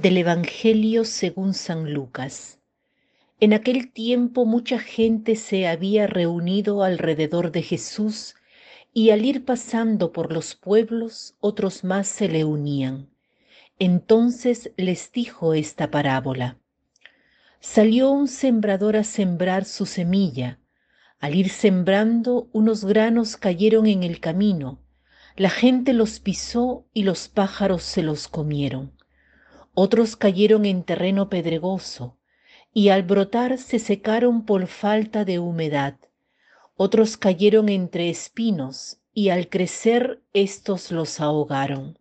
[0.00, 2.58] Del Evangelio según San Lucas.
[3.38, 8.34] En aquel tiempo mucha gente se había reunido alrededor de Jesús
[8.94, 13.10] y al ir pasando por los pueblos otros más se le unían.
[13.78, 16.56] Entonces les dijo esta parábola.
[17.60, 20.60] Salió un sembrador a sembrar su semilla.
[21.18, 24.80] Al ir sembrando unos granos cayeron en el camino.
[25.36, 28.98] La gente los pisó y los pájaros se los comieron.
[29.74, 32.18] Otros cayeron en terreno pedregoso
[32.72, 35.96] y al brotar se secaron por falta de humedad.
[36.76, 41.98] Otros cayeron entre espinos y al crecer éstos los ahogaron.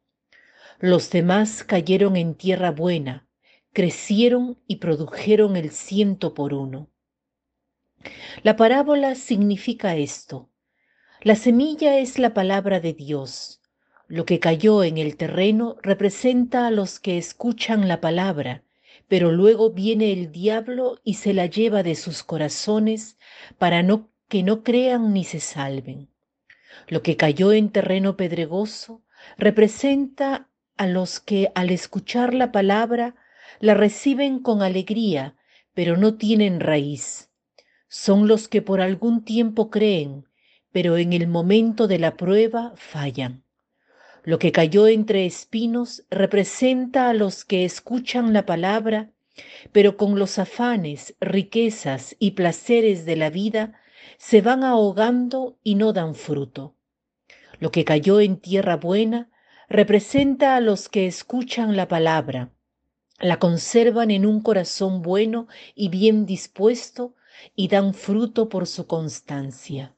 [0.79, 3.27] Los demás cayeron en tierra buena,
[3.73, 6.89] crecieron y produjeron el ciento por uno.
[8.43, 10.49] La parábola significa esto.
[11.21, 13.58] La semilla es la palabra de Dios.
[14.11, 18.63] Lo que cayó en el terreno representa a los que escuchan la palabra,
[19.07, 23.19] pero luego viene el diablo y se la lleva de sus corazones
[23.59, 23.85] para
[24.27, 26.09] que no crean ni se salven.
[26.87, 29.03] Lo que cayó en terreno pedregoso
[29.37, 33.13] representa a los que al escuchar la palabra
[33.59, 35.35] la reciben con alegría,
[35.75, 37.29] pero no tienen raíz.
[37.87, 40.25] Son los que por algún tiempo creen,
[40.71, 43.43] pero en el momento de la prueba fallan.
[44.29, 49.09] Lo que cayó entre espinos representa a los que escuchan la palabra,
[49.71, 53.81] pero con los afanes, riquezas y placeres de la vida
[54.19, 56.75] se van ahogando y no dan fruto.
[57.59, 59.31] Lo que cayó en tierra buena
[59.67, 62.51] representa a los que escuchan la palabra,
[63.19, 67.15] la conservan en un corazón bueno y bien dispuesto
[67.55, 69.95] y dan fruto por su constancia.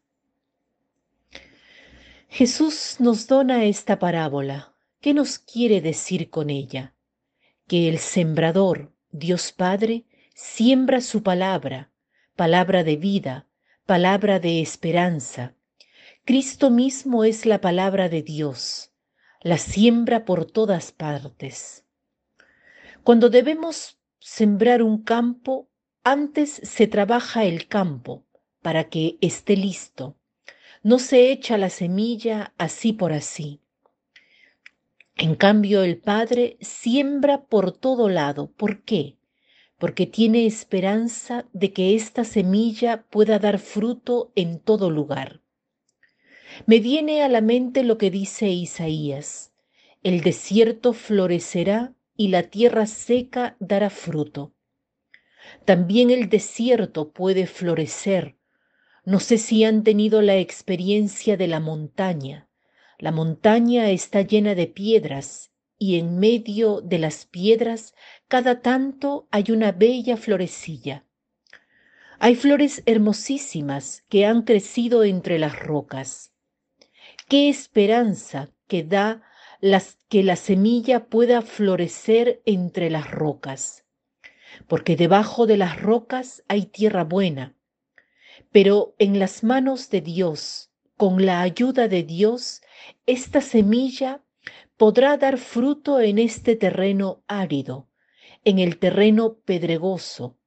[2.34, 4.74] Jesús nos dona esta parábola.
[5.02, 6.96] ¿Qué nos quiere decir con ella?
[7.68, 11.92] Que el sembrador, Dios Padre, siembra su palabra,
[12.38, 13.50] palabra de vida,
[13.86, 15.56] palabra de esperanza.
[16.24, 18.94] Cristo mismo es la palabra de Dios,
[19.42, 21.84] la siembra por todas partes.
[23.03, 25.69] Cuando debemos sembrar un campo,
[26.02, 28.24] antes se trabaja el campo
[28.62, 30.16] para que esté listo
[30.84, 33.62] no se echa la semilla así por así.
[35.16, 38.52] En cambio, el Padre siembra por todo lado.
[38.52, 39.18] ¿Por qué?
[39.78, 45.42] Porque tiene esperanza de que esta semilla pueda dar fruto en todo lugar.
[46.66, 49.53] Me viene a la mente lo que dice Isaías.
[50.03, 54.53] El desierto florecerá y la tierra seca dará fruto.
[55.66, 58.36] También el desierto puede florecer
[59.03, 62.47] no sé si han tenido la experiencia de la montaña.
[63.00, 67.95] La montaña está llena de piedras y en medio de las piedras
[68.28, 71.06] cada tanto hay una bella florecilla.
[72.19, 76.33] Hay flores hermosísimas que han crecido entre las rocas.
[77.28, 79.23] Qué esperanza que da
[79.59, 83.85] las, que la semilla pueda florecer entre las rocas,
[84.68, 87.56] porque debajo de las rocas hay tierra buena
[88.51, 92.62] pero en las manos de Dios, con la ayuda de Dios,
[93.06, 94.23] esta semilla
[94.75, 97.88] podrá dar fruto en este terreno árido,
[98.44, 100.38] en el terreno pedregoso.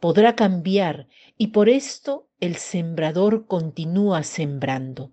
[0.00, 1.08] Podrá cambiar
[1.38, 5.12] y por esto el sembrador continúa sembrando.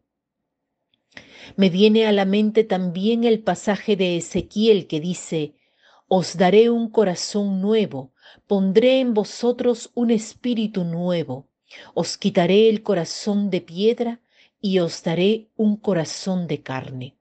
[1.55, 5.55] Me viene a la mente también el pasaje de Ezequiel que dice,
[6.07, 8.13] Os daré un corazón nuevo,
[8.47, 11.47] pondré en vosotros un espíritu nuevo
[11.93, 14.21] os quitaré el corazón de piedra
[14.61, 17.17] y os daré un corazón de carne.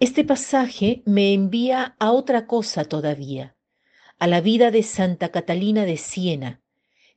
[0.00, 3.56] Este pasaje me envía a otra cosa todavía,
[4.18, 6.60] a la vida de Santa Catalina de Siena,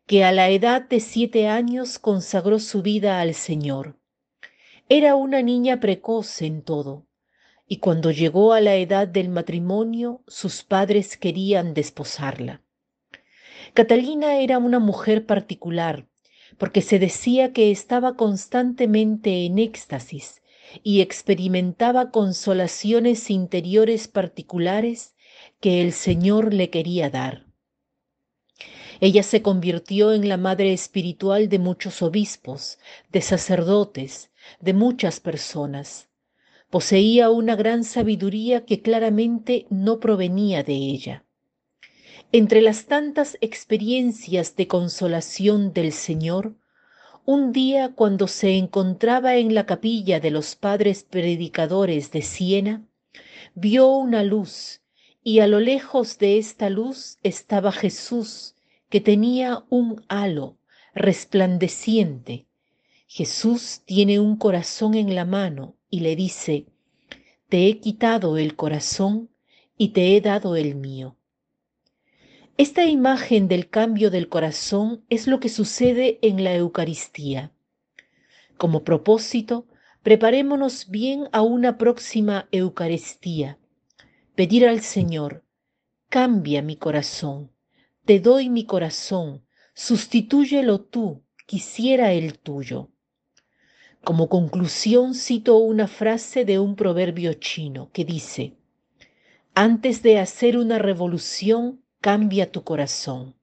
[0.06, 4.00] que a la edad de siete años consagró su vida al Señor.
[4.90, 7.08] Era una niña precoz en todo,
[7.68, 12.62] y cuando llegó a la edad del matrimonio sus padres querían desposarla.
[13.78, 16.08] Catalina era una mujer particular,
[16.58, 20.42] porque se decía que estaba constantemente en éxtasis
[20.82, 25.14] y experimentaba consolaciones interiores particulares
[25.60, 27.46] que el Señor le quería dar.
[29.00, 32.80] Ella se convirtió en la madre espiritual de muchos obispos,
[33.12, 36.10] de sacerdotes, de muchas personas.
[36.72, 41.27] Poseía una gran sabiduría que claramente no provenía de ella.
[42.34, 46.56] Entre las tantas experiencias de consolación del Señor,
[47.26, 52.86] un día cuando se encontraba en la capilla de los padres predicadores de Siena,
[53.56, 54.82] vio una luz
[55.24, 58.56] y a lo lejos de esta luz estaba Jesús,
[58.90, 60.58] que tenía un halo
[60.94, 62.46] resplandeciente.
[63.08, 66.66] Jesús tiene un corazón en la mano y le dice,
[67.48, 69.30] Te he quitado el corazón
[69.78, 71.17] y te he dado el mío.
[72.58, 77.52] Esta imagen del cambio del corazón es lo que sucede en la Eucaristía.
[78.58, 79.68] Como propósito,
[80.02, 83.60] preparémonos bien a una próxima Eucaristía.
[84.34, 85.44] Pedir al Señor,
[86.10, 87.52] cambia mi corazón,
[88.06, 89.46] te doy mi corazón,
[89.76, 92.90] sustitúyelo tú, quisiera el tuyo.
[94.04, 98.58] Como conclusión cito una frase de un proverbio chino que dice,
[99.54, 103.36] antes de hacer una revolución, cambia tu corazón.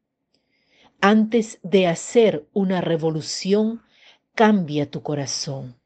[1.02, 3.82] Antes de hacer una revolución,
[4.34, 5.76] cambia tu corazón.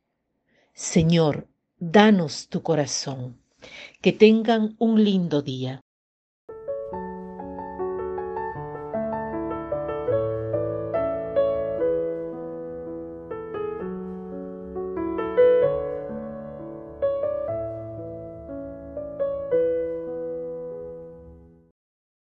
[0.75, 1.49] Señor,
[1.81, 3.43] danos tu corazón.
[4.01, 5.81] Que tengan un lindo día.